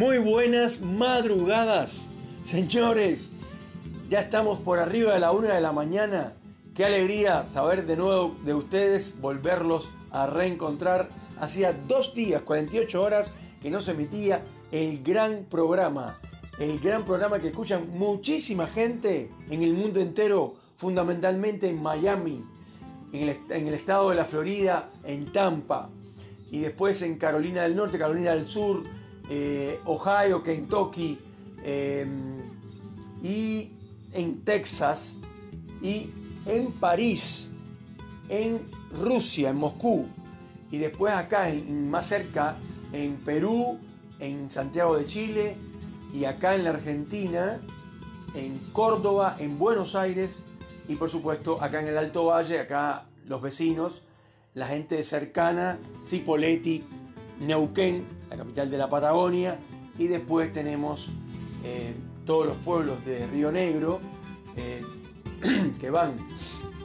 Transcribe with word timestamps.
Muy 0.00 0.16
buenas 0.16 0.80
madrugadas, 0.80 2.08
señores. 2.42 3.32
Ya 4.08 4.20
estamos 4.20 4.58
por 4.58 4.78
arriba 4.78 5.12
de 5.12 5.20
la 5.20 5.30
una 5.30 5.54
de 5.54 5.60
la 5.60 5.72
mañana. 5.72 6.32
Qué 6.74 6.86
alegría 6.86 7.44
saber 7.44 7.84
de 7.84 7.98
nuevo 7.98 8.34
de 8.42 8.54
ustedes, 8.54 9.20
volverlos 9.20 9.90
a 10.10 10.26
reencontrar. 10.26 11.10
Hacía 11.38 11.74
dos 11.86 12.14
días, 12.14 12.40
48 12.40 13.02
horas, 13.02 13.34
que 13.60 13.70
no 13.70 13.82
se 13.82 13.90
emitía 13.90 14.42
el 14.72 15.02
gran 15.02 15.44
programa. 15.44 16.18
El 16.58 16.80
gran 16.80 17.04
programa 17.04 17.38
que 17.38 17.48
escuchan 17.48 17.90
muchísima 17.90 18.66
gente 18.66 19.30
en 19.50 19.62
el 19.62 19.74
mundo 19.74 20.00
entero, 20.00 20.54
fundamentalmente 20.76 21.68
en 21.68 21.82
Miami, 21.82 22.42
en 23.12 23.28
el, 23.66 23.74
estado 23.74 24.08
de 24.08 24.16
la 24.16 24.24
Florida, 24.24 24.88
en 25.04 25.30
Tampa, 25.30 25.90
y 26.50 26.60
después 26.60 27.02
en 27.02 27.18
Carolina 27.18 27.64
del 27.64 27.76
Norte, 27.76 27.98
Carolina 27.98 28.30
del 28.30 28.48
Sur, 28.48 28.82
eh, 29.30 29.80
Ohio, 29.86 30.42
Kentucky, 30.42 31.18
em, 31.64 32.36
y 33.22 33.70
en 34.12 34.44
Texas, 34.44 35.18
y 35.80 36.10
en 36.46 36.72
París, 36.72 37.48
en 38.28 38.60
Rusia, 39.00 39.50
en 39.50 39.56
Moscú, 39.56 40.06
y 40.70 40.78
después 40.78 41.14
acá, 41.14 41.50
más 41.68 42.08
cerca, 42.08 42.56
en 42.92 43.16
Perú, 43.18 43.78
en 44.18 44.50
Santiago 44.50 44.96
de 44.96 45.06
Chile 45.06 45.56
y 46.12 46.24
acá 46.24 46.54
en 46.54 46.64
la 46.64 46.70
Argentina, 46.70 47.60
en 48.34 48.58
Córdoba, 48.72 49.36
en 49.38 49.58
Buenos 49.58 49.94
Aires 49.94 50.44
y 50.88 50.96
por 50.96 51.08
supuesto 51.08 51.62
acá 51.62 51.80
en 51.80 51.88
el 51.88 51.98
Alto 51.98 52.26
Valle, 52.26 52.58
acá 52.58 53.06
los 53.26 53.40
vecinos, 53.40 54.02
la 54.54 54.66
gente 54.66 55.02
cercana, 55.04 55.78
Cipolletti, 56.00 56.82
Neuquén, 57.40 58.04
la 58.30 58.36
capital 58.36 58.70
de 58.70 58.78
la 58.78 58.88
Patagonia, 58.88 59.58
y 59.98 60.06
después 60.06 60.52
tenemos 60.52 61.10
eh, 61.64 61.94
todos 62.24 62.46
los 62.46 62.56
pueblos 62.58 63.04
de 63.04 63.26
Río 63.26 63.52
Negro 63.52 64.00
eh, 64.56 64.82
que 65.80 65.90
van 65.90 66.16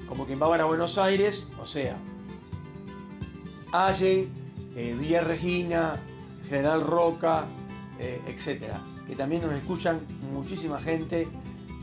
como 0.07 0.25
quien 0.25 0.41
va 0.41 0.53
a 0.55 0.65
Buenos 0.65 0.97
Aires, 0.97 1.45
o 1.59 1.65
sea, 1.65 1.97
Allen, 3.71 4.29
eh, 4.75 4.95
Villa 4.99 5.21
Regina, 5.21 5.99
General 6.47 6.81
Roca, 6.81 7.45
eh, 7.99 8.21
etcétera, 8.27 8.79
que 9.07 9.15
también 9.15 9.41
nos 9.41 9.53
escuchan 9.53 9.99
muchísima 10.33 10.79
gente 10.79 11.27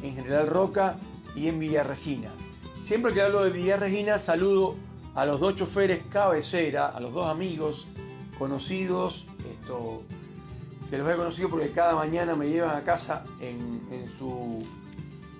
en 0.02 0.14
General 0.14 0.46
Roca 0.46 0.96
y 1.34 1.48
en 1.48 1.58
Villa 1.58 1.82
Regina. 1.82 2.30
Siempre 2.80 3.12
que 3.12 3.22
hablo 3.22 3.44
de 3.44 3.50
Villa 3.50 3.76
Regina, 3.76 4.18
saludo 4.18 4.76
a 5.14 5.26
los 5.26 5.40
dos 5.40 5.54
choferes 5.54 6.02
cabecera, 6.10 6.86
a 6.88 7.00
los 7.00 7.12
dos 7.12 7.30
amigos 7.30 7.86
conocidos, 8.38 9.26
esto, 9.62 10.02
que 10.90 10.98
los 10.98 11.08
he 11.08 11.14
conocido 11.14 11.48
porque 11.48 11.70
cada 11.70 11.94
mañana 11.94 12.34
me 12.34 12.48
llevan 12.48 12.76
a 12.76 12.82
casa 12.82 13.24
en, 13.40 14.08
su, 14.08 14.60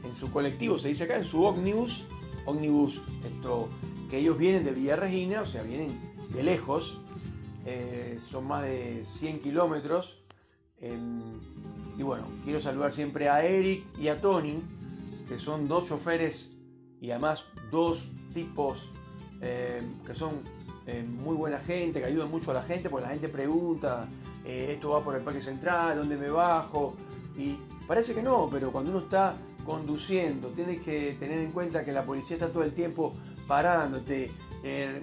en 0.05 0.15
su 0.15 0.31
colectivo, 0.31 0.79
se 0.79 0.89
dice 0.89 1.05
acá, 1.05 1.17
en 1.17 1.25
su 1.25 1.45
ómnibus, 1.45 2.07
ómnibus, 2.47 3.03
esto, 3.25 3.69
que 4.09 4.19
ellos 4.19 4.39
vienen 4.39 4.65
de 4.65 4.71
Villa 4.71 4.97
Regina, 4.97 5.43
o 5.43 5.45
sea, 5.45 5.63
vienen 5.63 5.99
de 6.31 6.43
lejos, 6.43 7.01
eh, 7.67 8.17
son 8.19 8.47
más 8.47 8.63
de 8.63 9.03
100 9.03 9.41
kilómetros. 9.41 10.23
Em, 10.81 11.21
y 11.99 12.03
bueno, 12.03 12.25
quiero 12.45 12.61
saludar 12.61 12.93
siempre 12.93 13.29
a 13.29 13.45
Eric 13.45 13.85
y 13.99 14.09
a 14.09 14.21
Tony, 14.21 14.63
que 15.29 15.37
son 15.37 15.69
dos 15.69 15.89
choferes 15.89 16.57
y 17.01 17.11
además 17.11 17.45
dos 17.71 18.09
tipos 18.33 18.91
em, 19.41 19.99
que 20.05 20.15
son 20.15 20.43
em, 20.87 21.07
muy 21.07 21.37
buena 21.37 21.59
gente, 21.59 22.01
que 22.01 22.07
ayudan 22.07 22.31
mucho 22.31 22.51
a 22.51 22.55
la 22.55 22.63
gente, 22.63 22.91
porque 22.91 23.07
la 23.07 23.13
gente 23.13 23.29
pregunta, 23.29 24.09
eh, 24.45 24.71
esto 24.73 24.91
va 24.91 25.03
por 25.03 25.15
el 25.15 25.23
Parque 25.23 25.41
Central, 25.41 25.97
¿dónde 25.97 26.17
me 26.17 26.29
bajo? 26.29 26.95
Y 27.37 27.57
parece 27.87 28.15
que 28.15 28.23
no, 28.23 28.49
pero 28.51 28.73
cuando 28.73 28.91
uno 28.91 29.01
está 29.01 29.37
conduciendo, 29.65 30.49
tienes 30.49 30.81
que 30.81 31.17
tener 31.19 31.39
en 31.39 31.53
cuenta 31.53 31.85
que 31.85 31.93
la 31.93 32.05
policía 32.05 32.37
está 32.37 32.51
todo 32.51 32.65
el 32.65 32.73
tiempo 32.73 33.15
parándote, 33.47 34.31
eh, 34.63 35.03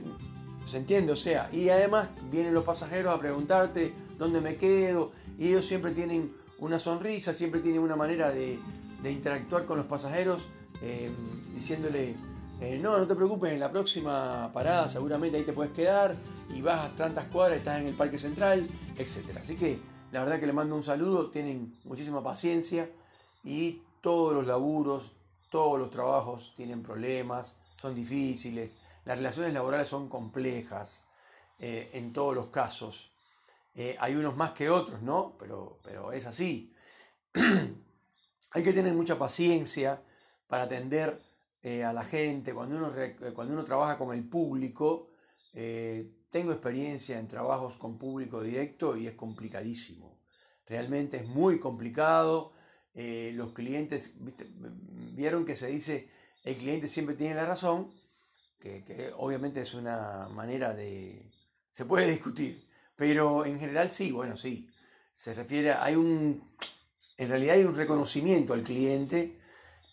¿Se 0.69 0.77
entiende? 0.77 1.13
O 1.13 1.15
sea, 1.15 1.49
y 1.51 1.69
además 1.69 2.11
vienen 2.29 2.53
los 2.53 2.63
pasajeros 2.63 3.11
a 3.11 3.19
preguntarte 3.19 3.91
dónde 4.19 4.39
me 4.39 4.55
quedo, 4.55 5.11
y 5.39 5.47
ellos 5.47 5.65
siempre 5.65 5.89
tienen 5.91 6.31
una 6.59 6.77
sonrisa, 6.77 7.33
siempre 7.33 7.59
tienen 7.59 7.81
una 7.81 7.95
manera 7.95 8.29
de, 8.29 8.59
interactuar 9.03 9.65
con 9.65 9.77
los 9.77 9.87
pasajeros, 9.87 10.47
eh, 10.83 11.09
diciéndole, 11.55 12.15
eh, 12.61 12.79
no, 12.81 12.97
no 12.97 13.07
te 13.07 13.15
preocupes, 13.15 13.51
en 13.51 13.59
la 13.59 13.71
próxima 13.71 14.51
parada 14.53 14.87
seguramente 14.87 15.37
ahí 15.37 15.43
te 15.43 15.53
puedes 15.53 15.71
quedar, 15.71 16.15
y 16.53 16.67
a 16.67 16.95
tantas 16.95 17.25
cuadras, 17.25 17.59
estás 17.59 17.79
en 17.79 17.87
el 17.87 17.93
Parque 17.93 18.17
Central, 18.17 18.67
etc. 18.97 19.37
Así 19.41 19.55
que 19.55 19.79
la 20.11 20.21
verdad 20.21 20.39
que 20.39 20.47
le 20.47 20.53
mando 20.53 20.75
un 20.75 20.83
saludo, 20.83 21.29
tienen 21.29 21.77
muchísima 21.83 22.23
paciencia, 22.23 22.89
y 23.43 23.81
todos 24.01 24.33
los 24.33 24.45
laburos, 24.45 25.13
todos 25.49 25.79
los 25.79 25.89
trabajos 25.89 26.53
tienen 26.55 26.83
problemas, 26.83 27.55
son 27.79 27.95
difíciles 27.95 28.77
las 29.09 29.17
relaciones 29.17 29.55
laborales 29.55 29.87
son 29.87 30.07
complejas 30.07 31.07
eh, 31.57 31.89
en 31.93 32.13
todos 32.13 32.35
los 32.35 32.47
casos. 32.47 33.11
Eh, 33.73 33.97
hay 33.99 34.15
unos 34.15 34.37
más 34.37 34.51
que 34.51 34.69
otros, 34.69 35.01
¿no? 35.01 35.35
Pero, 35.39 35.79
pero 35.83 36.11
es 36.11 36.27
así. 36.27 36.73
hay 37.33 38.63
que 38.63 38.71
tener 38.71 38.93
mucha 38.93 39.17
paciencia 39.17 39.99
para 40.47 40.63
atender 40.63 41.21
eh, 41.61 41.83
a 41.83 41.93
la 41.93 42.03
gente. 42.03 42.53
Cuando 42.53 42.77
uno, 42.77 42.93
cuando 43.33 43.53
uno 43.53 43.65
trabaja 43.65 43.97
con 43.97 44.15
el 44.15 44.27
público, 44.27 45.11
tengo 46.29 46.51
experiencia 46.51 47.19
en 47.19 47.27
trabajos 47.27 47.75
con 47.75 47.97
público 47.97 48.41
directo 48.41 48.95
y 48.95 49.07
es 49.07 49.15
complicadísimo. 49.15 50.21
Realmente 50.65 51.17
es 51.17 51.25
muy 51.27 51.59
complicado. 51.59 52.53
los 52.93 53.51
clientes, 53.53 54.15
vieron 55.15 55.45
que 55.45 55.55
se 55.55 55.67
dice, 55.67 56.07
el 56.43 56.55
cliente 56.55 56.87
siempre 56.87 57.15
tiene 57.15 57.35
la 57.35 57.45
razón 57.45 57.91
que, 58.59 59.13
obviamente 59.17 59.61
es 59.61 59.73
una 59.73 60.27
manera 60.29 60.73
de... 60.73 61.31
se 61.71 61.85
puede 61.85 62.07
discutir, 62.11 62.67
pero 62.95 63.45
en 63.45 63.59
general 63.59 63.89
sí, 63.89 64.11
bueno, 64.11 64.35
sí. 64.35 64.69
Se 65.13 65.33
refiere, 65.33 65.73
hay 65.73 65.95
un... 65.95 66.49
En 67.17 67.27
realidad 67.27 67.55
hay 67.55 67.65
un 67.65 67.75
reconocimiento 67.75 68.53
al 68.53 68.61
cliente, 68.61 69.37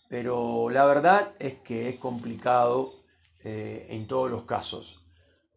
pero 0.09 0.69
la 0.69 0.85
verdad 0.85 1.33
es 1.39 1.55
que 1.55 1.89
es 1.89 1.99
complicado 1.99 3.03
eh, 3.43 3.87
en 3.89 4.07
todos 4.07 4.29
los 4.29 4.43
casos. 4.43 5.05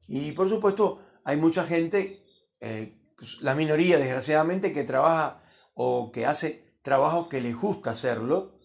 Y 0.06 0.32
por 0.32 0.48
supuesto 0.48 1.00
hay 1.24 1.36
mucha 1.36 1.64
gente, 1.64 2.24
eh, 2.60 2.98
la 3.40 3.54
minoría 3.54 3.98
desgraciadamente, 3.98 4.72
que 4.72 4.84
trabaja 4.84 5.42
o 5.74 6.10
que 6.10 6.26
hace 6.26 6.76
trabajo 6.82 7.28
que 7.28 7.40
les 7.40 7.56
gusta 7.56 7.90
hacerlo, 7.90 8.58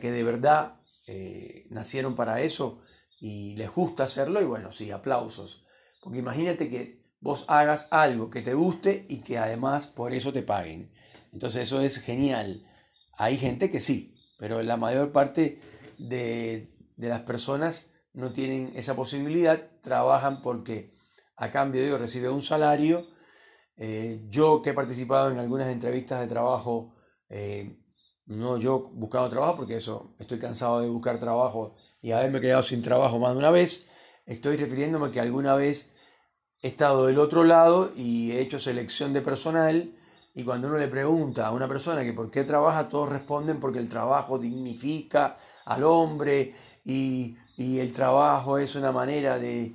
que 0.00 0.10
de 0.10 0.22
verdad 0.22 0.80
eh, 1.06 1.64
nacieron 1.70 2.14
para 2.14 2.40
eso 2.40 2.80
y 3.20 3.54
les 3.56 3.70
gusta 3.70 4.04
hacerlo 4.04 4.40
y 4.40 4.44
bueno, 4.44 4.72
sí, 4.72 4.90
aplausos. 4.90 5.64
Porque 6.02 6.18
imagínate 6.18 6.68
que 6.68 7.02
vos 7.20 7.44
hagas 7.48 7.88
algo 7.90 8.30
que 8.30 8.42
te 8.42 8.54
guste 8.54 9.06
y 9.08 9.18
que 9.18 9.38
además 9.38 9.86
por 9.86 10.12
eso 10.12 10.32
te 10.32 10.42
paguen. 10.42 10.92
Entonces 11.32 11.62
eso 11.62 11.80
es 11.80 11.98
genial. 11.98 12.66
Hay 13.16 13.36
gente 13.36 13.70
que 13.70 13.80
sí, 13.80 14.14
pero 14.42 14.60
la 14.60 14.76
mayor 14.76 15.12
parte 15.12 15.60
de, 15.98 16.66
las 16.96 17.20
personas 17.20 17.92
no 18.12 18.32
tienen 18.32 18.72
esa 18.74 18.96
posibilidad, 18.96 19.70
trabajan 19.82 20.42
porque 20.42 20.92
a 21.36 21.48
cambio 21.48 21.80
de 21.80 21.86
ello 21.86 21.98
recibe 21.98 22.28
un 22.28 22.42
salario. 22.42 23.06
Eh, 23.76 24.26
yo 24.30 24.60
que 24.60 24.70
he 24.70 24.74
participado 24.74 25.30
en 25.30 25.38
algunas 25.38 25.68
entrevistas 25.68 26.18
de 26.18 26.26
trabajo, 26.26 26.92
eh, 27.28 27.78
no 28.26 28.58
yo 28.58 28.82
buscando 28.94 29.28
trabajo, 29.28 29.54
porque 29.54 29.76
eso 29.76 30.16
estoy 30.18 30.40
cansado 30.40 30.80
de 30.80 30.88
buscar 30.88 31.20
trabajo 31.20 31.76
y 32.00 32.10
haberme 32.10 32.40
quedado 32.40 32.62
sin 32.62 32.82
trabajo 32.82 33.20
más 33.20 33.34
de 33.34 33.38
una 33.38 33.52
vez, 33.52 33.88
estoy 34.26 34.56
refiriéndome 34.56 35.12
que 35.12 35.20
alguna 35.20 35.54
vez 35.54 35.94
he 36.62 36.66
estado 36.66 37.06
del 37.06 37.20
otro 37.20 37.44
lado 37.44 37.92
y 37.94 38.32
he 38.32 38.40
hecho 38.40 38.58
selección 38.58 39.12
de 39.12 39.20
personal 39.20 39.94
y 40.34 40.44
cuando 40.44 40.68
uno 40.68 40.78
le 40.78 40.88
pregunta 40.88 41.46
a 41.46 41.52
una 41.52 41.68
persona 41.68 42.02
que 42.02 42.12
por 42.12 42.30
qué 42.30 42.44
trabaja, 42.44 42.88
todos 42.88 43.10
responden 43.10 43.60
porque 43.60 43.78
el 43.78 43.88
trabajo 43.88 44.38
dignifica 44.38 45.36
al 45.66 45.84
hombre 45.84 46.54
y, 46.84 47.36
el 47.58 47.92
trabajo 47.92 48.58
es 48.58 48.74
una 48.74 48.90
manera 48.90 49.38
de 49.38 49.74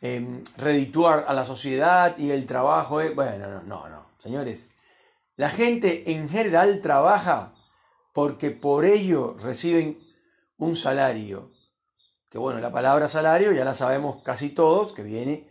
eh, 0.00 0.42
redituar 0.58 1.24
a 1.26 1.34
la 1.34 1.44
sociedad 1.44 2.16
y 2.18 2.30
el 2.30 2.46
trabajo 2.46 3.00
es... 3.00 3.14
Bueno, 3.16 3.48
no, 3.48 3.62
no, 3.62 3.88
no, 3.88 4.06
señores. 4.18 4.70
La 5.34 5.48
gente 5.48 6.12
en 6.12 6.28
general 6.28 6.80
trabaja 6.80 7.54
porque 8.12 8.50
por 8.50 8.84
ello 8.84 9.34
reciben 9.42 9.98
un 10.56 10.76
salario, 10.76 11.50
que 12.28 12.38
bueno, 12.38 12.60
la 12.60 12.70
palabra 12.70 13.08
salario 13.08 13.50
ya 13.52 13.64
la 13.64 13.74
sabemos 13.74 14.22
casi 14.22 14.50
todos, 14.50 14.92
que 14.92 15.02
viene 15.02 15.48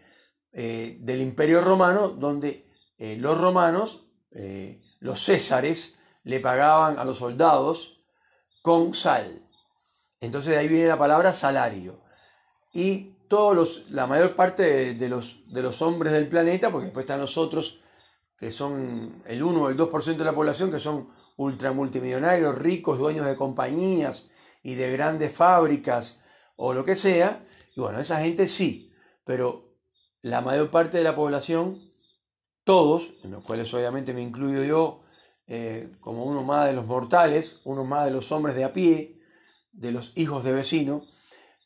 eh, 0.54 0.98
del 1.02 1.22
imperio 1.22 1.60
romano, 1.60 2.08
donde 2.08 2.71
eh, 3.02 3.18
los 3.18 3.36
romanos, 3.36 4.06
eh, 4.30 4.80
los 5.00 5.26
césares, 5.26 5.98
le 6.24 6.40
pagaban 6.40 7.00
a 7.00 7.04
los 7.04 7.18
soldados 7.18 8.00
con 8.62 8.94
sal. 8.94 9.42
Entonces 10.20 10.54
de 10.54 10.60
ahí 10.60 10.68
viene 10.68 10.88
la 10.88 11.00
palabra 11.00 11.34
salario. 11.34 12.04
Y 12.72 13.16
todos 13.28 13.56
los, 13.56 13.90
la 13.90 14.06
mayor 14.06 14.36
parte 14.36 14.94
de, 14.94 15.10
los, 15.10 15.52
de 15.52 15.64
los 15.64 15.82
hombres 15.82 16.14
del 16.14 16.28
planeta, 16.28 16.70
porque 16.70 16.86
después 16.86 17.06
están 17.06 17.20
nosotros, 17.20 17.82
que 18.38 18.52
son 18.52 19.24
el 19.26 19.42
1 19.42 19.64
o 19.64 19.70
el 19.70 19.78
2% 19.78 20.18
de 20.18 20.24
la 20.24 20.36
población, 20.36 20.70
que 20.70 20.78
son 20.78 21.10
ultramultimillonarios, 21.38 22.56
ricos, 22.56 23.00
dueños 23.00 23.26
de 23.26 23.36
compañías 23.36 24.30
y 24.62 24.76
de 24.76 24.92
grandes 24.92 25.34
fábricas 25.34 26.24
o 26.56 26.76
lo 26.76 26.84
que 26.84 26.94
sea. 26.94 27.44
Y 27.76 27.82
bueno, 27.82 28.00
esa 28.00 28.20
gente 28.20 28.48
sí, 28.48 28.94
pero 29.24 29.74
la 30.22 30.42
mayor 30.42 30.70
parte 30.70 31.00
de 31.00 31.04
la 31.04 31.16
población, 31.16 31.91
todos, 32.64 33.14
en 33.24 33.32
los 33.32 33.44
cuales 33.44 33.74
obviamente 33.74 34.14
me 34.14 34.22
incluyo 34.22 34.64
yo, 34.64 35.04
eh, 35.48 35.92
como 36.00 36.26
uno 36.26 36.44
más 36.44 36.68
de 36.68 36.74
los 36.74 36.86
mortales, 36.86 37.62
uno 37.66 37.84
más 37.84 38.06
de 38.06 38.12
los 38.12 38.32
hombres 38.32 38.56
de 38.56 38.64
a 38.64 38.74
pie, 38.74 39.20
de 39.72 39.92
los 39.92 40.14
hijos 40.16 40.44
de 40.44 40.54
vecino, 40.54 41.06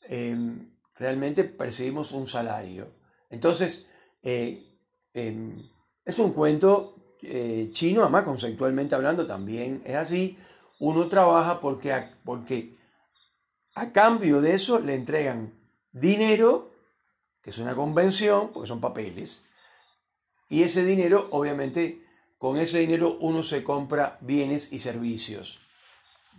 em, 0.07 0.71
realmente 0.95 1.43
percibimos 1.43 2.11
un 2.11 2.27
salario. 2.27 2.93
Entonces, 3.29 3.87
eh, 4.23 4.63
em, 5.13 5.69
es 6.03 6.19
un 6.19 6.33
cuento 6.33 6.95
eh, 7.21 7.69
chino, 7.71 8.01
además 8.01 8.23
conceptualmente 8.23 8.93
hablando 8.95 9.25
también 9.25 9.81
es 9.85 9.95
así. 9.95 10.37
Uno 10.79 11.07
trabaja 11.07 11.59
porque 11.59 11.91
a, 11.93 12.11
porque 12.23 12.77
a 13.73 13.91
cambio 13.91 14.41
de 14.41 14.53
eso 14.53 14.79
le 14.79 14.93
entregan 14.95 15.53
dinero, 15.91 16.71
que 17.41 17.49
es 17.49 17.57
una 17.57 17.75
convención, 17.75 18.51
porque 18.53 18.67
son 18.67 18.81
papeles, 18.81 19.43
y 20.49 20.63
ese 20.63 20.83
dinero, 20.83 21.27
obviamente, 21.31 22.03
con 22.37 22.57
ese 22.57 22.79
dinero 22.79 23.17
uno 23.19 23.43
se 23.43 23.63
compra 23.63 24.17
bienes 24.21 24.71
y 24.71 24.79
servicios, 24.79 25.59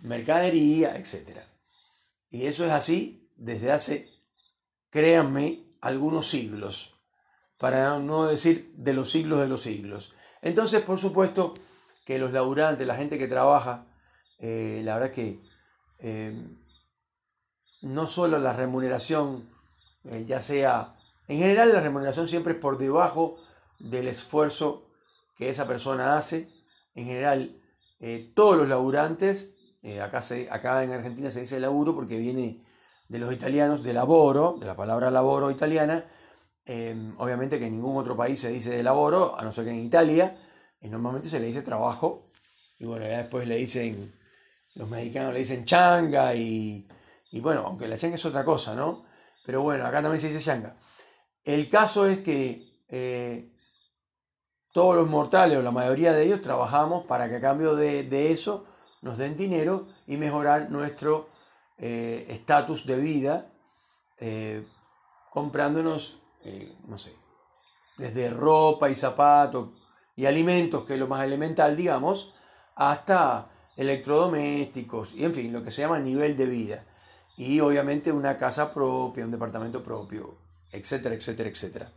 mercadería, 0.03 0.95
etc. 0.95 1.39
Y 2.29 2.45
eso 2.45 2.65
es 2.65 2.71
así 2.71 3.29
desde 3.35 3.71
hace, 3.71 4.09
créanme, 4.89 5.63
algunos 5.81 6.27
siglos, 6.27 6.95
para 7.57 7.99
no 7.99 8.27
decir 8.27 8.73
de 8.75 8.93
los 8.93 9.11
siglos 9.11 9.39
de 9.39 9.47
los 9.47 9.61
siglos. 9.61 10.13
Entonces, 10.41 10.81
por 10.81 10.99
supuesto 10.99 11.53
que 12.05 12.19
los 12.19 12.31
laburantes, 12.31 12.87
la 12.87 12.95
gente 12.95 13.17
que 13.17 13.27
trabaja, 13.27 13.87
eh, 14.39 14.81
la 14.83 14.95
verdad 14.95 15.11
que 15.11 15.41
eh, 15.99 16.47
no 17.81 18.07
solo 18.07 18.39
la 18.39 18.53
remuneración, 18.53 19.49
eh, 20.05 20.25
ya 20.27 20.39
sea, 20.41 20.95
en 21.27 21.39
general 21.39 21.73
la 21.73 21.81
remuneración 21.81 22.27
siempre 22.27 22.53
es 22.53 22.59
por 22.59 22.77
debajo 22.77 23.37
del 23.79 24.07
esfuerzo 24.07 24.89
que 25.35 25.49
esa 25.49 25.67
persona 25.67 26.17
hace. 26.17 26.49
En 26.95 27.05
general, 27.05 27.61
todos 28.33 28.57
los 28.57 28.67
laburantes, 28.67 29.55
acá, 30.01 30.21
acá 30.49 30.83
en 30.83 30.91
Argentina 30.91 31.31
se 31.31 31.41
dice 31.41 31.59
laburo 31.59 31.93
porque 31.93 32.17
viene 32.17 32.63
de 33.07 33.19
los 33.19 33.33
italianos, 33.33 33.83
de 33.83 33.93
laboro, 33.93 34.57
de 34.59 34.65
la 34.65 34.75
palabra 34.75 35.11
laboro 35.11 35.51
italiana, 35.51 36.05
Em, 36.69 37.15
obviamente 37.17 37.59
que 37.59 37.67
en 37.67 37.71
ningún 37.77 37.95
otro 37.95 38.17
país 38.17 38.41
se 38.41 38.49
dice 38.49 38.71
de 38.71 38.83
laboro, 38.83 39.39
a 39.39 39.41
no 39.41 39.53
ser 39.53 39.63
que 39.63 39.71
en 39.71 39.85
Italia, 39.85 40.37
y 40.81 40.89
normalmente 40.89 41.29
se 41.29 41.39
le 41.39 41.47
dice 41.47 41.61
trabajo, 41.61 42.27
y 42.77 42.85
bueno, 42.85 43.05
ya 43.05 43.19
después 43.19 43.47
le 43.47 43.55
dicen, 43.55 44.13
los 44.75 44.89
mexicanos 44.89 45.31
le 45.31 45.39
dicen 45.39 45.63
changa, 45.63 46.35
y, 46.35 46.85
bueno, 47.41 47.63
aunque 47.65 47.87
la 47.87 47.95
changa 47.95 48.15
es 48.15 48.25
otra 48.25 48.43
cosa, 48.43 48.75
¿no? 48.75 49.05
Pero 49.45 49.61
bueno, 49.61 49.85
acá 49.85 50.01
también 50.01 50.19
se 50.19 50.27
dice 50.27 50.39
changa. 50.39 50.75
El 51.45 51.69
caso 51.69 52.05
es 52.05 52.17
que 52.17 52.83
eh, 52.89 53.49
todos 54.77 54.95
los 54.95 55.09
mortales, 55.09 55.57
o 55.57 55.63
la 55.63 55.71
mayoría 55.71 56.13
de 56.13 56.23
ellos, 56.23 56.43
trabajamos 56.43 57.03
para 57.07 57.27
que 57.27 57.37
a 57.37 57.41
cambio 57.41 57.75
de, 57.75 58.31
eso 58.31 58.67
nos 59.01 59.17
den 59.17 59.35
dinero 59.35 59.87
y 60.05 60.17
mejorar 60.17 60.69
nuestro 60.69 61.29
eh, 61.79 62.27
estatus 62.29 62.85
de 62.85 62.97
vida, 62.97 63.49
eh, 64.19 64.63
comprándonos 65.31 66.19
eh, 66.43 66.75
no 66.87 66.99
sé, 66.99 67.11
desde 67.97 68.29
ropa 68.29 68.87
y 68.91 68.93
zapatos 68.93 69.69
y 70.15 70.27
alimentos, 70.27 70.85
que 70.85 70.93
es 70.93 70.99
lo 70.99 71.07
más 71.07 71.23
elemental, 71.23 71.75
digamos, 71.75 72.35
hasta 72.75 73.49
electrodomésticos 73.77 75.11
y 75.13 75.25
en 75.25 75.33
fin, 75.33 75.51
lo 75.51 75.63
que 75.63 75.71
se 75.71 75.81
llama 75.81 75.97
nivel 75.99 76.37
de 76.37 76.45
vida. 76.45 76.85
Y 77.35 77.61
obviamente 77.61 78.11
una 78.11 78.37
casa 78.37 78.71
propia, 78.71 79.25
un 79.25 79.31
departamento 79.31 79.81
propio, 79.81 80.37
etcétera, 80.71 81.15
etcétera, 81.15 81.49
etcétera. 81.49 81.91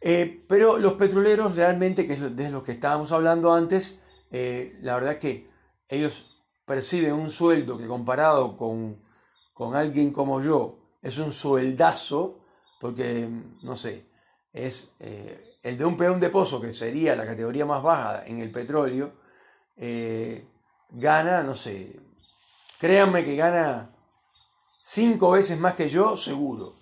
Eh, 0.00 0.44
pero 0.48 0.78
los 0.78 0.94
petroleros 0.94 1.56
realmente, 1.56 2.06
que 2.06 2.12
es 2.12 2.36
de 2.36 2.50
los 2.50 2.62
que 2.62 2.72
estábamos 2.72 3.10
hablando 3.12 3.52
antes, 3.52 4.04
eh, 4.30 4.78
la 4.80 4.94
verdad 4.94 5.18
que 5.18 5.50
ellos 5.88 6.44
perciben 6.64 7.14
un 7.14 7.30
sueldo 7.30 7.78
que 7.78 7.86
comparado 7.86 8.56
con, 8.56 9.02
con 9.52 9.74
alguien 9.74 10.12
como 10.12 10.40
yo 10.40 10.78
es 11.02 11.18
un 11.18 11.32
sueldazo, 11.32 12.44
porque, 12.80 13.28
no 13.62 13.74
sé, 13.74 14.06
es 14.52 14.94
eh, 15.00 15.58
el 15.62 15.76
de 15.76 15.84
un 15.84 15.96
peón 15.96 16.20
de 16.20 16.30
pozo, 16.30 16.60
que 16.60 16.72
sería 16.72 17.16
la 17.16 17.26
categoría 17.26 17.66
más 17.66 17.82
baja 17.82 18.24
en 18.26 18.38
el 18.40 18.50
petróleo, 18.50 19.12
gana, 20.90 21.42
no 21.42 21.54
sé, 21.54 22.00
créanme 22.80 23.24
que 23.24 23.36
gana 23.36 23.94
cinco 24.80 25.32
veces 25.32 25.58
más 25.58 25.74
que 25.74 25.88
yo, 25.88 26.16
seguro, 26.16 26.74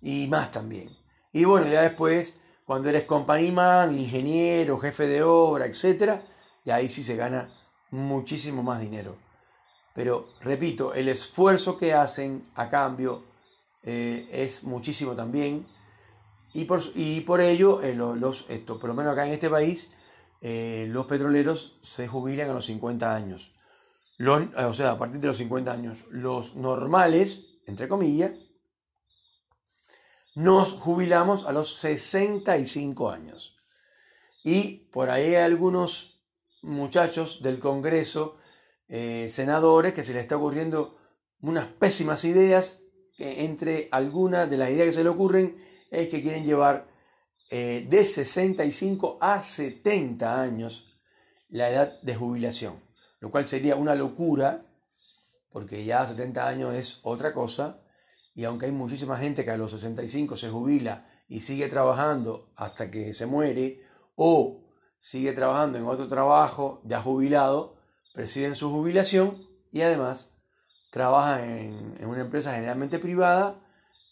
y 0.00 0.26
más 0.28 0.50
también. 0.50 0.99
Y 1.32 1.44
bueno, 1.44 1.68
ya 1.68 1.82
después, 1.82 2.40
cuando 2.64 2.88
eres 2.88 3.06
man, 3.52 3.98
ingeniero, 3.98 4.76
jefe 4.78 5.06
de 5.06 5.22
obra, 5.22 5.66
etc., 5.66 6.20
ya 6.64 6.76
ahí 6.76 6.88
sí 6.88 7.02
se 7.02 7.16
gana 7.16 7.52
muchísimo 7.90 8.62
más 8.62 8.80
dinero. 8.80 9.16
Pero 9.94 10.28
repito, 10.40 10.94
el 10.94 11.08
esfuerzo 11.08 11.76
que 11.76 11.94
hacen 11.94 12.48
a 12.54 12.68
cambio 12.68 13.24
eh, 13.82 14.28
es 14.30 14.64
muchísimo 14.64 15.14
también. 15.14 15.66
Y 16.52 16.64
por, 16.64 16.80
y 16.94 17.20
por 17.20 17.40
ello, 17.40 17.82
eh, 17.82 17.94
los, 17.94 18.46
esto, 18.48 18.78
por 18.78 18.88
lo 18.88 18.94
menos 18.94 19.12
acá 19.12 19.26
en 19.26 19.32
este 19.32 19.50
país, 19.50 19.94
eh, 20.40 20.86
los 20.90 21.06
petroleros 21.06 21.78
se 21.80 22.08
jubilan 22.08 22.50
a 22.50 22.54
los 22.54 22.66
50 22.66 23.14
años. 23.14 23.52
o 24.18 24.72
sea, 24.72 24.92
a 24.92 24.98
partir 24.98 25.20
de 25.20 25.28
los 25.28 25.36
50 25.36 25.72
años. 25.72 26.06
Los 26.10 26.56
normales, 26.56 27.60
entre 27.66 27.88
comillas, 27.88 28.32
nos 30.34 30.72
jubilamos 30.72 31.44
a 31.46 31.52
los 31.52 31.76
65 31.76 33.10
años. 33.10 33.56
Y 34.42 34.88
por 34.90 35.10
ahí 35.10 35.34
hay 35.34 35.44
algunos 35.44 36.22
muchachos 36.62 37.42
del 37.42 37.58
Congreso, 37.58 38.36
senadores, 38.88 39.92
que 39.92 40.02
se 40.02 40.12
les 40.12 40.22
está 40.22 40.36
ocurriendo 40.36 40.98
unas 41.40 41.66
pésimas 41.66 42.24
ideas 42.24 42.80
entre 43.20 43.88
algunas 43.92 44.48
de 44.48 44.56
las 44.56 44.70
ideas 44.70 44.86
que 44.86 44.92
se 44.92 45.04
le 45.04 45.10
ocurren 45.10 45.56
es 45.90 46.08
que 46.08 46.22
quieren 46.22 46.44
llevar 46.44 46.88
eh, 47.50 47.86
de 47.88 48.04
65 48.04 49.18
a 49.20 49.40
70 49.40 50.40
años 50.40 50.96
la 51.48 51.68
edad 51.68 52.00
de 52.00 52.14
jubilación, 52.14 52.80
lo 53.18 53.30
cual 53.30 53.46
sería 53.46 53.76
una 53.76 53.94
locura, 53.94 54.60
porque 55.50 55.84
ya 55.84 56.06
70 56.06 56.46
años 56.46 56.74
es 56.74 57.00
otra 57.02 57.34
cosa, 57.34 57.82
y 58.34 58.44
aunque 58.44 58.66
hay 58.66 58.72
muchísima 58.72 59.16
gente 59.18 59.44
que 59.44 59.50
a 59.50 59.56
los 59.56 59.70
65 59.72 60.36
se 60.36 60.50
jubila 60.50 61.06
y 61.28 61.40
sigue 61.40 61.68
trabajando 61.68 62.50
hasta 62.56 62.90
que 62.90 63.12
se 63.12 63.26
muere, 63.26 63.82
o 64.16 64.64
sigue 64.98 65.32
trabajando 65.32 65.78
en 65.78 65.86
otro 65.86 66.08
trabajo 66.08 66.82
ya 66.84 67.00
jubilado, 67.00 67.76
presiden 68.12 68.54
su 68.54 68.70
jubilación 68.70 69.46
y 69.72 69.82
además 69.82 70.34
trabajan 70.90 71.48
en, 71.48 72.06
una 72.06 72.20
empresa 72.20 72.54
generalmente 72.54 72.98
privada 72.98 73.60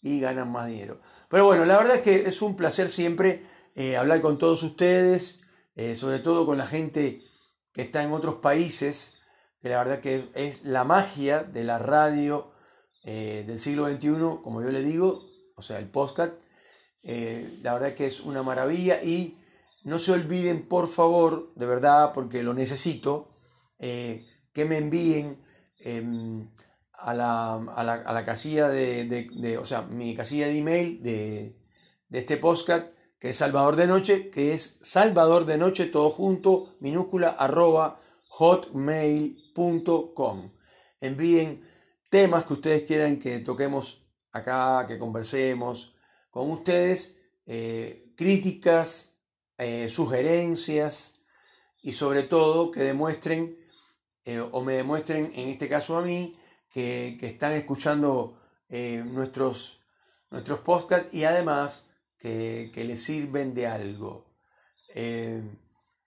y 0.00 0.20
ganan 0.20 0.50
más 0.50 0.68
dinero. 0.68 1.00
Pero 1.28 1.44
bueno, 1.44 1.64
la 1.64 1.76
verdad 1.76 1.96
es 1.96 2.02
que 2.02 2.28
es 2.28 2.40
un 2.40 2.56
placer 2.56 2.88
siempre 2.88 3.44
eh, 3.75 3.96
hablar 3.96 4.20
con 4.20 4.38
todos 4.38 4.62
ustedes, 4.62 5.42
eh, 5.75 5.94
sobre 5.94 6.20
todo 6.20 6.46
con 6.46 6.56
la 6.56 6.66
gente 6.66 7.20
que 7.72 7.82
está 7.82 8.02
en 8.02 8.12
otros 8.12 8.37
países, 8.37 9.20
que 9.60 9.68
la 9.68 9.78
verdad 9.78 10.00
que 10.00 10.28
es, 10.34 10.64
la 10.64 10.84
magia 10.84 11.42
de 11.42 11.64
la 11.64 11.78
radio 11.78 12.52
eh, 13.04 13.44
del 13.46 13.58
siglo 13.58 13.88
XXI, 13.88 14.42
como 14.42 14.62
yo 14.62 14.70
le 14.70 14.82
digo, 14.82 15.24
o 15.56 15.62
sea, 15.62 15.78
el 15.78 15.88
podcast. 15.88 16.32
la 17.62 17.72
verdad 17.72 17.94
que 17.94 18.06
es 18.06 18.20
una 18.20 18.42
maravilla 18.42 19.02
y 19.02 19.36
no 19.84 19.98
se 19.98 20.12
olviden, 20.12 20.68
por 20.68 20.88
favor, 20.88 21.52
de 21.54 21.66
verdad, 21.66 22.12
porque 22.12 22.42
lo 22.42 22.54
necesito, 22.54 23.28
que 23.78 24.64
me 24.64 24.78
envíen 24.78 25.38
em, 25.78 26.48
a 26.98 27.14
la, 27.14 27.54
a 27.54 27.84
la, 27.84 27.94
a 27.94 28.12
la 28.12 28.24
casilla 28.24 28.68
de, 28.68 29.04
de, 29.04 29.58
o 29.58 29.64
sea, 29.64 29.82
mi 29.82 30.14
casilla 30.14 30.46
de 30.48 30.58
email 30.58 31.02
de, 31.02 31.56
de 32.08 32.18
este 32.18 32.36
podcast, 32.36 32.88
que 33.20 33.28
es 33.30 33.36
Salvador 33.36 33.76
de 33.76 33.86
Noche, 33.86 34.30
que 34.30 34.52
es 34.52 34.80
Salvador 34.82 35.46
de 35.46 35.58
Noche, 35.58 35.86
todo 35.86 36.10
junto, 36.10 36.74
minúscula, 36.80 37.28
arroba, 37.28 38.00
hotmail.com. 38.28 40.50
Envíen 41.00 41.62
temas 42.08 42.44
que 42.44 42.54
ustedes 42.54 42.82
quieran 42.82 43.18
que 43.18 43.40
toquemos 43.40 44.06
acá, 44.32 44.84
que 44.86 44.98
conversemos 44.98 45.96
con 46.30 46.50
ustedes, 46.50 47.18
eh, 47.46 48.12
críticas, 48.16 49.18
eh, 49.56 49.88
sugerencias 49.88 51.22
y 51.82 51.92
sobre 51.92 52.22
todo 52.22 52.70
que 52.70 52.80
demuestren 52.80 53.58
eh, 54.24 54.40
o 54.40 54.62
me 54.62 54.74
demuestren, 54.74 55.32
en 55.34 55.48
este 55.48 55.68
caso 55.68 55.96
a 55.96 56.02
mí, 56.02 56.38
que, 56.70 57.16
están 57.22 57.52
escuchando 57.52 58.38
nuestros, 58.68 59.80
nuestros 60.30 60.60
podcasts 60.60 61.14
y 61.14 61.24
además 61.24 61.90
que, 62.18 62.70
les 62.74 63.02
sirven 63.02 63.54
de 63.54 63.66
algo. 63.66 64.26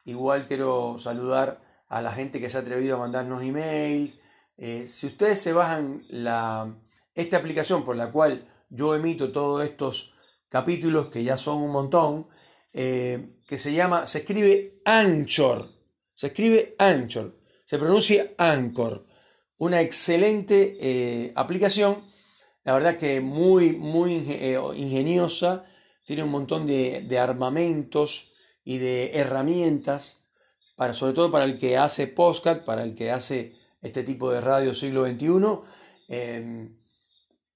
Igual 0.05 0.46
quiero 0.46 0.98
saludar 1.00 1.62
a 1.88 2.03
la 2.03 2.12
gente 2.12 2.39
que 2.39 2.50
se 2.51 2.58
ha 2.58 2.62
atrevido 2.62 2.96
a 2.96 3.00
mandarnos 3.00 3.41
email. 3.41 4.21
Eh, 4.58 4.86
si 4.86 5.08
ustedes 5.08 5.39
se 5.39 5.53
bajan 5.53 6.05
la, 6.10 6.75
esta 7.15 7.38
aplicación 7.38 7.84
por 7.84 7.96
la 7.96 8.12
cual 8.12 8.48
yo 8.70 8.96
emito 8.96 9.31
todos 9.31 9.63
estos 9.63 10.13
capítulos, 10.50 11.08
que 11.08 11.24
ya 11.24 11.38
son 11.38 11.62
un 11.62 11.72
montón, 11.72 12.27
eh, 12.74 13.38
que 13.48 13.58
se 13.58 13.74
llama, 13.74 14.05
se 14.05 14.20
escribe 14.20 14.81
Anchor, 14.86 15.70
se 16.13 16.27
escribe 16.27 16.75
Anchor, 16.77 17.39
se 17.65 17.79
pronuncia 17.79 18.34
Anchor, 18.38 19.05
una 19.58 19.81
excelente 19.81 21.31
aplicación, 21.36 22.03
la 22.63 22.74
verdad 22.74 22.98
que 22.98 23.22
muy, 23.22 23.74
muy 23.74 24.13
ingeniosa, 24.13 25.65
tiene 26.05 26.24
un 26.24 26.31
montón 26.31 26.65
de, 26.65 27.01
de 27.01 27.20
armamentos 27.20 28.34
y 28.63 28.77
de 28.77 29.12
herramientas, 29.13 30.27
para, 30.75 30.93
sobre 30.93 31.13
todo 31.13 31.29
para 31.29 31.46
el 31.46 31.58
que 31.58 31.77
hace 31.77 32.08
postcard, 32.08 32.63
para 32.63 32.84
el 32.84 32.96
que 32.96 33.12
hace 33.12 33.55
este 33.82 34.04
tipo 34.04 34.32
de 34.32 34.42
radio 34.42 34.74
siglo 34.74 35.06
XXI. 35.06 35.60
Em, 36.08 36.78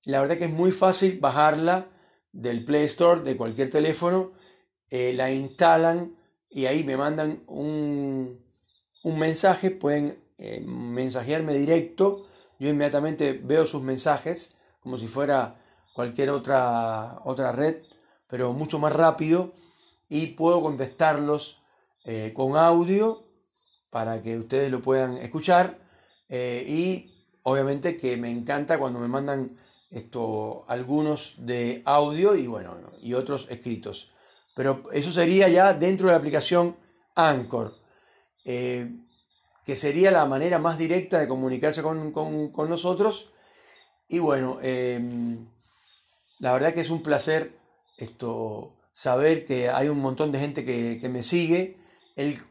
la 0.03 0.22
verdad 0.22 0.38
que 0.38 0.46
es 0.46 0.51
muy 0.51 0.72
fácil 0.72 1.20
bajarla 1.20 1.88
del 2.32 2.63
Play 2.65 2.86
Store 2.86 3.22
de 3.22 3.38
cualquier 3.38 3.70
teléfono, 3.70 4.34
eh, 4.89 5.13
la 5.13 5.32
instalan 5.32 6.15
y 6.50 6.65
ahí 6.65 6.84
me 6.84 6.98
mandan 6.98 7.44
un, 7.48 8.44
un 9.03 9.20
mensaje, 9.20 9.72
pueden 9.72 10.20
eh, 10.38 10.62
mensajearme 10.62 11.53
directo, 11.53 12.27
yo 12.60 12.70
inmediatamente 12.70 13.34
veo 13.34 13.65
sus 13.65 13.82
mensajes 13.82 14.58
como 14.79 14.98
si 14.98 15.08
fuera 15.08 15.62
cualquier 15.94 16.29
otra, 16.29 17.20
otra 17.24 17.51
red 17.51 17.77
pero 18.27 18.53
mucho 18.53 18.79
más 18.79 18.94
rápido 18.94 19.53
y 20.10 20.27
puedo 20.27 20.62
contestarlos 20.62 21.62
eh, 22.03 22.34
con 22.36 22.58
audio 22.58 23.24
para 23.89 24.22
que 24.22 24.38
ustedes 24.38 24.72
lo 24.72 24.82
puedan 24.82 25.17
escuchar 25.17 25.79
eh, 26.29 26.65
y 26.67 27.13
obviamente 27.44 27.96
que 27.98 28.17
me 28.17 28.29
encanta 28.29 28.77
cuando 28.79 29.00
me 29.00 29.08
mandan 29.08 29.58
esto 29.91 30.65
algunos 30.67 31.36
de 31.38 31.82
audio 31.86 32.36
y 32.36 32.48
bueno 32.48 32.75
y 33.01 33.13
otros 33.13 33.48
escritos 33.50 34.12
pero 34.55 34.84
eso 34.91 35.12
sería 35.12 35.48
ya 35.48 35.74
dentro 35.74 36.08
de 36.08 36.13
la 36.13 36.17
aplicación 36.17 36.75
Anchor 37.15 37.75
eh, 38.44 38.89
que 39.63 39.75
sería 39.75 40.12
la 40.12 40.25
manera 40.25 40.60
más 40.60 40.77
directa 40.77 41.20
de 41.20 41.27
comunicarse 41.27 41.82
con, 41.82 42.12
con 42.12 42.70
nosotros 42.70 43.34
y 44.08 44.20
bueno 44.20 44.60
la 46.39 46.51
verdad 46.53 46.74
que 46.74 46.82
es 46.82 46.89
un 46.89 47.03
placer 47.03 47.53
esto, 47.98 48.75
saber 48.94 49.46
que 49.46 49.70
hay 49.70 49.88
un 49.88 50.00
montón 50.00 50.32
de 50.32 50.39
gente 50.39 50.65
que, 50.65 51.10
me 51.10 51.24
sigue. 51.24 51.77
El, 52.15 52.41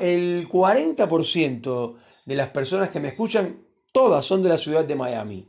el 0.00 0.48
40% 0.48 1.96
de 2.24 2.36
las 2.36 2.48
personas 2.48 2.90
que 2.90 3.00
me 3.00 3.08
escuchan, 3.08 3.64
todas 3.92 4.24
son 4.24 4.42
de 4.42 4.48
la 4.48 4.58
ciudad 4.58 4.84
de 4.84 4.96
Miami. 4.96 5.48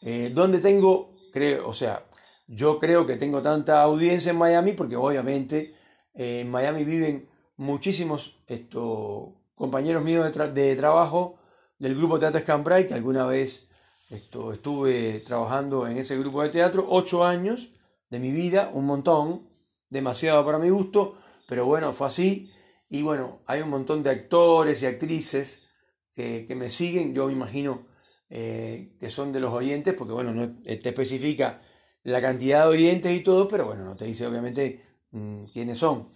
Eh, 0.00 0.30
donde 0.34 0.58
tengo, 0.58 1.14
creo, 1.32 1.68
o 1.68 1.72
sea, 1.72 2.04
yo 2.46 2.78
creo 2.78 3.06
que 3.06 3.16
tengo 3.16 3.40
tanta 3.40 3.82
audiencia 3.82 4.30
en 4.30 4.38
Miami 4.38 4.72
porque 4.72 4.96
obviamente 4.96 5.74
eh, 6.14 6.40
en 6.40 6.50
Miami 6.50 6.84
viven 6.84 7.28
muchísimos 7.56 8.36
esto, 8.48 9.32
compañeros 9.54 10.02
míos 10.02 10.24
de, 10.54 10.76
trabajo 10.76 11.38
del 11.78 11.94
grupo 11.94 12.18
Teatro 12.18 12.42
Cambrai, 12.44 12.86
que 12.86 12.94
alguna 12.94 13.26
vez 13.26 13.68
esto, 14.10 14.52
estuve 14.52 15.20
trabajando 15.20 15.86
en 15.86 15.96
ese 15.96 16.18
grupo 16.18 16.42
de 16.42 16.50
teatro, 16.50 16.86
ocho 16.88 17.24
años, 17.24 17.70
de 18.10 18.18
mi 18.18 18.30
vida, 18.30 18.70
un 18.74 18.84
montón, 18.84 19.48
demasiado 19.88 20.44
para 20.44 20.58
mi 20.58 20.68
gusto, 20.68 21.14
pero 21.48 21.64
bueno, 21.64 21.92
fue 21.92 22.08
así. 22.08 22.52
Y 22.90 23.02
bueno, 23.02 23.40
hay 23.46 23.62
un 23.62 23.70
montón 23.70 24.02
de 24.02 24.10
actores 24.10 24.82
y 24.82 24.86
actrices 24.86 25.66
que, 26.14 26.54
me 26.56 26.68
siguen, 26.68 27.14
yo 27.14 27.26
me 27.26 27.32
imagino 27.32 27.86
eh, 28.28 28.94
que 28.98 29.10
son 29.10 29.32
de 29.32 29.40
los 29.40 29.52
oyentes, 29.52 29.94
porque 29.94 30.12
bueno, 30.12 30.32
no 30.32 30.56
te 30.62 30.88
especifica 30.88 31.60
la 32.02 32.20
cantidad 32.20 32.64
de 32.64 32.70
oyentes 32.70 33.12
y 33.12 33.20
todo, 33.20 33.48
pero 33.48 33.66
bueno, 33.66 33.84
no 33.84 33.96
te 33.96 34.04
dice 34.04 34.26
obviamente 34.26 34.84
mm, 35.10 35.44
quiénes 35.52 35.78
son. 35.78 36.08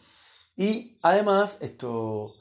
Y 0.57 0.99
además, 1.03 1.59
esto, 1.63 2.35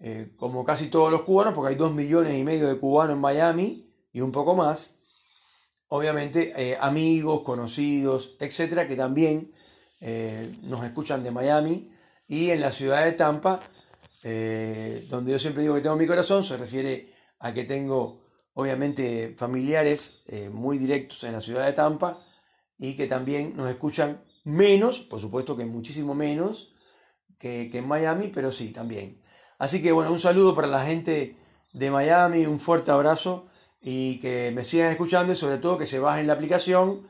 eh, 0.00 0.32
como 0.36 0.64
casi 0.64 0.88
todos 0.88 1.10
los 1.10 1.22
cubanos, 1.22 1.54
porque 1.54 1.70
hay 1.70 1.76
dos 1.76 1.92
millones 1.92 2.36
y 2.36 2.42
medio 2.42 2.68
de 2.68 2.78
cubanos 2.78 3.14
en 3.14 3.20
Miami 3.20 3.90
y 4.12 4.20
un 4.20 4.32
poco 4.32 4.54
más, 4.54 4.96
obviamente 5.88 6.52
eh, 6.56 6.78
amigos, 6.80 7.42
conocidos, 7.42 8.36
etcétera, 8.40 8.86
que 8.88 8.96
también 8.96 9.52
nos 10.62 10.84
escuchan 10.84 11.24
de 11.24 11.30
Miami 11.30 11.90
y 12.28 12.50
en 12.50 12.60
la 12.60 12.70
ciudad 12.70 13.04
de 13.04 13.12
Tampa, 13.12 13.60
eh, 14.22 15.06
donde 15.08 15.32
yo 15.32 15.38
siempre 15.38 15.62
digo 15.62 15.74
que 15.74 15.80
tengo 15.80 15.96
mi 15.96 16.06
corazón, 16.06 16.44
se 16.44 16.56
refiere 16.56 17.12
a 17.38 17.52
que 17.52 17.64
tengo 17.64 18.24
obviamente 18.54 19.34
familiares 19.36 20.22
muy 20.50 20.78
directos 20.78 21.22
en 21.24 21.32
la 21.32 21.42
ciudad 21.42 21.66
de 21.66 21.74
Tampa 21.74 22.24
y 22.78 22.96
que 22.96 23.06
también 23.06 23.54
nos 23.54 23.68
escuchan 23.68 24.24
menos, 24.44 25.00
por 25.00 25.20
supuesto 25.20 25.56
que 25.56 25.66
muchísimo 25.66 26.14
menos 26.14 26.74
que, 27.38 27.68
que 27.70 27.78
en 27.78 27.88
Miami, 27.88 28.28
pero 28.28 28.50
sí, 28.52 28.72
también. 28.72 29.20
Así 29.58 29.82
que 29.82 29.92
bueno, 29.92 30.10
un 30.10 30.18
saludo 30.18 30.54
para 30.54 30.68
la 30.68 30.84
gente 30.84 31.36
de 31.72 31.90
Miami, 31.90 32.46
un 32.46 32.58
fuerte 32.58 32.90
abrazo 32.90 33.46
y 33.82 34.18
que 34.18 34.50
me 34.54 34.64
sigan 34.64 34.90
escuchando 34.90 35.32
y 35.32 35.34
sobre 35.34 35.58
todo 35.58 35.78
que 35.78 35.86
se 35.86 35.98
bajen 35.98 36.26
la 36.26 36.32
aplicación 36.32 37.02